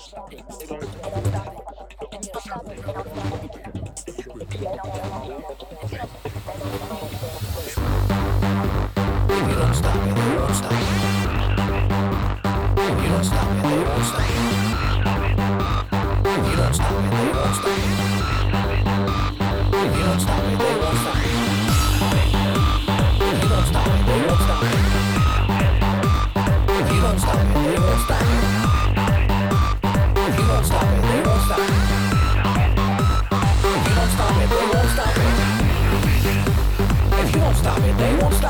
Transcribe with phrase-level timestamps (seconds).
[0.00, 0.24] You don't
[9.74, 10.88] stop it, they won't stop it.
[12.80, 14.04] You don't stop it, they won't
[20.20, 20.79] stop it.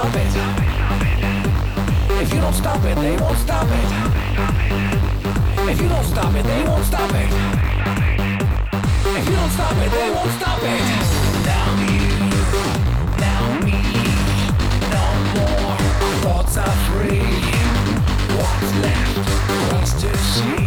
[0.00, 0.32] stop it.
[2.22, 3.90] If you don't stop it, they won't stop it.
[5.68, 7.30] If you don't stop it, they won't stop it.
[9.18, 10.80] If you don't stop it, they won't stop it.
[11.44, 12.00] Now you,
[13.20, 13.76] now me,
[14.94, 15.04] no
[15.36, 15.76] more
[16.22, 17.20] thoughts are free.
[18.38, 20.64] What's left for us to see?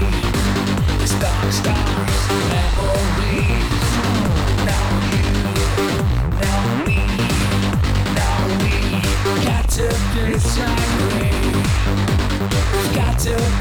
[1.00, 3.63] The dark stars, memory.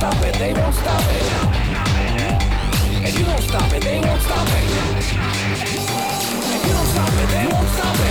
[0.00, 1.22] stop it, they won't stop it.
[3.06, 4.64] If you don't stop it, they won't stop it.
[6.54, 8.09] If you don't stop it, they won't stop it.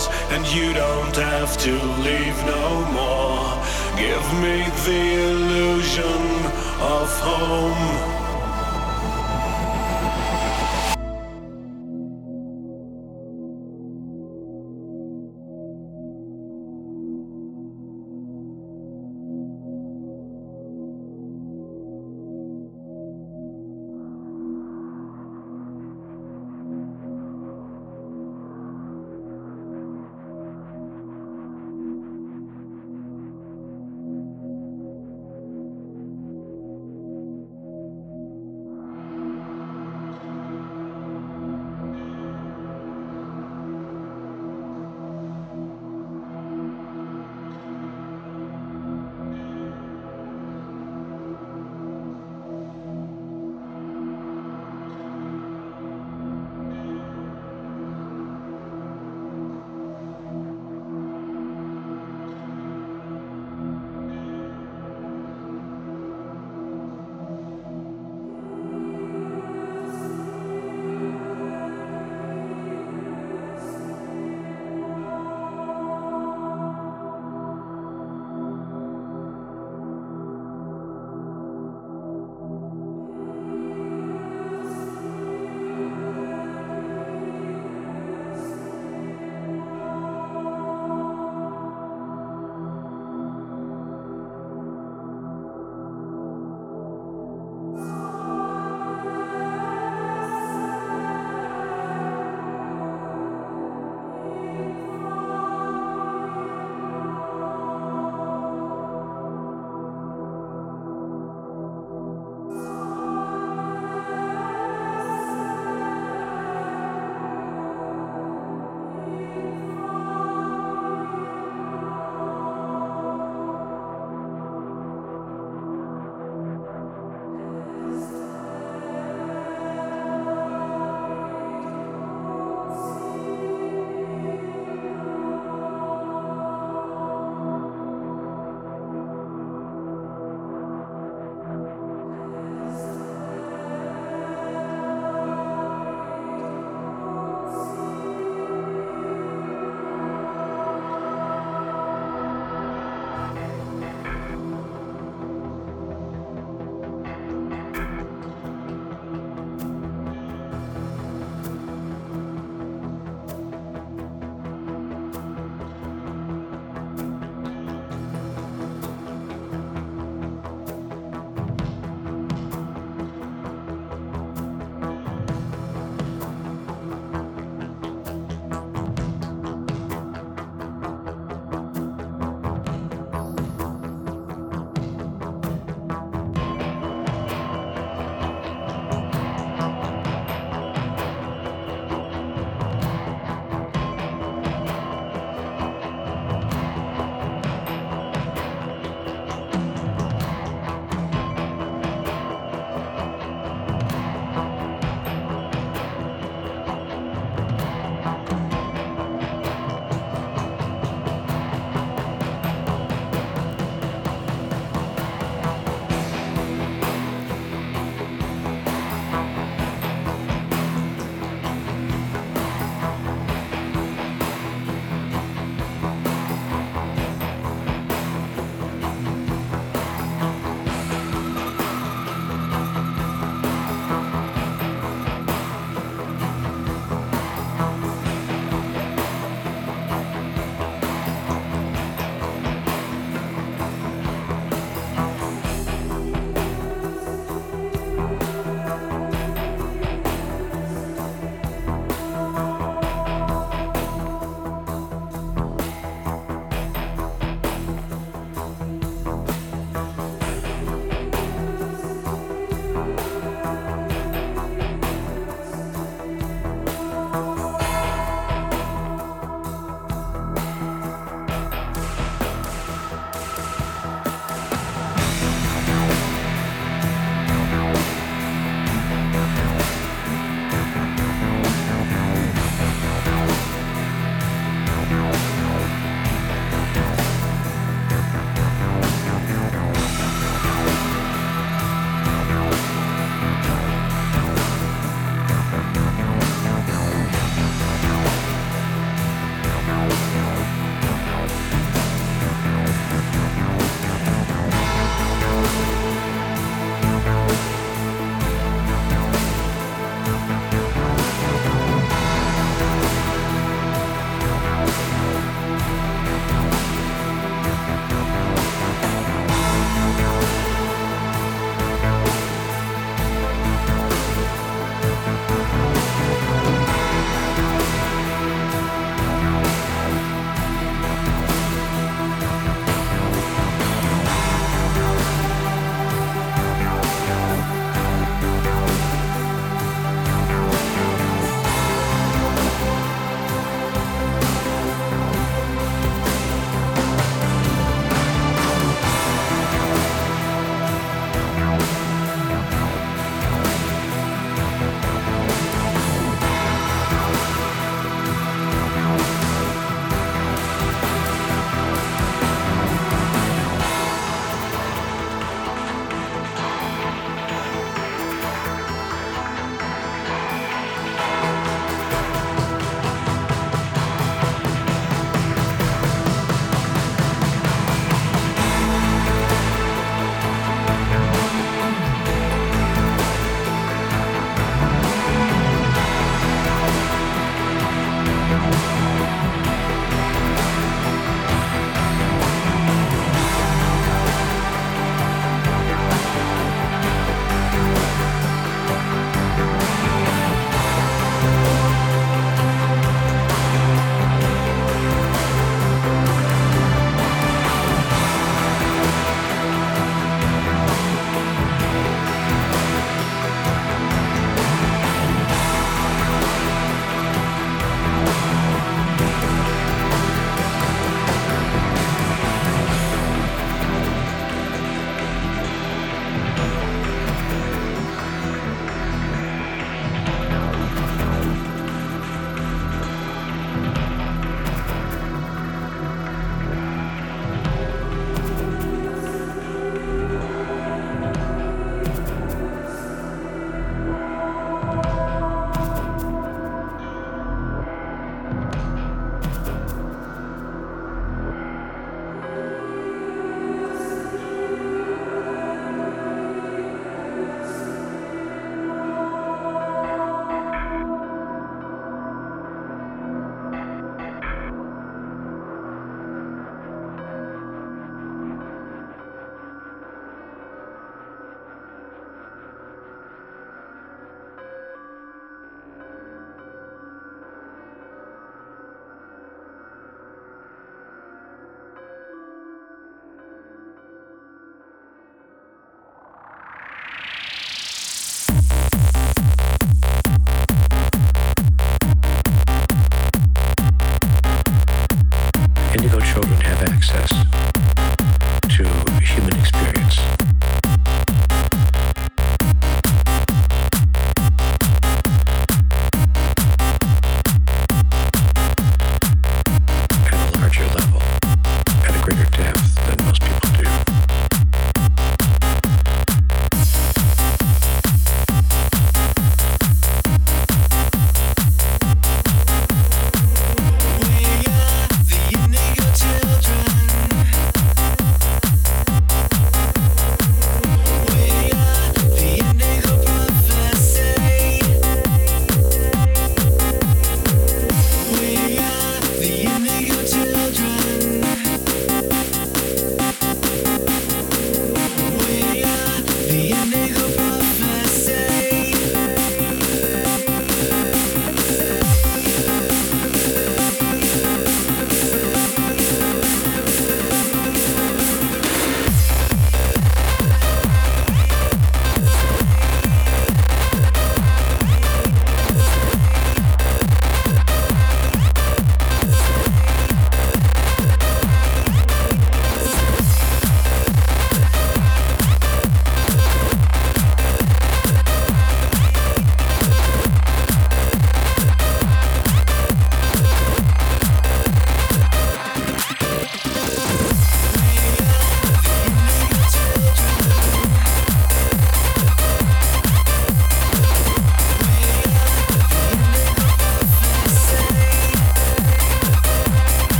[0.00, 3.62] yours, and you don't have to leave no more.
[3.96, 6.46] Give me the illusion
[6.80, 8.19] of home.